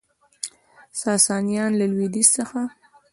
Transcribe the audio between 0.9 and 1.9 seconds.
ساسانیان له